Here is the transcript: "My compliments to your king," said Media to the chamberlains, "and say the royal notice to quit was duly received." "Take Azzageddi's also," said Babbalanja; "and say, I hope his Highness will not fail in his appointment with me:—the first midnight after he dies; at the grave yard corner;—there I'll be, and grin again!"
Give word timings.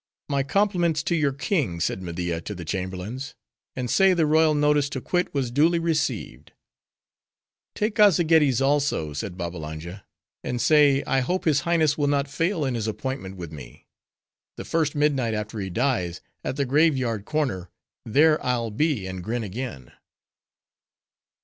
"My 0.27 0.41
compliments 0.41 1.03
to 1.03 1.15
your 1.15 1.31
king," 1.31 1.79
said 1.79 2.01
Media 2.01 2.41
to 2.41 2.55
the 2.55 2.65
chamberlains, 2.65 3.35
"and 3.75 3.87
say 3.87 4.15
the 4.15 4.25
royal 4.25 4.55
notice 4.55 4.89
to 4.89 4.99
quit 4.99 5.31
was 5.31 5.51
duly 5.51 5.77
received." 5.77 6.53
"Take 7.75 7.99
Azzageddi's 7.99 8.63
also," 8.63 9.13
said 9.13 9.37
Babbalanja; 9.37 10.03
"and 10.43 10.59
say, 10.59 11.03
I 11.05 11.19
hope 11.19 11.45
his 11.45 11.59
Highness 11.69 11.99
will 11.99 12.07
not 12.07 12.27
fail 12.27 12.65
in 12.65 12.73
his 12.73 12.87
appointment 12.87 13.35
with 13.37 13.51
me:—the 13.51 14.65
first 14.65 14.95
midnight 14.95 15.35
after 15.35 15.59
he 15.59 15.69
dies; 15.69 16.19
at 16.43 16.55
the 16.55 16.65
grave 16.65 16.97
yard 16.97 17.25
corner;—there 17.25 18.43
I'll 18.43 18.71
be, 18.71 19.05
and 19.05 19.23
grin 19.23 19.43
again!" 19.43 19.91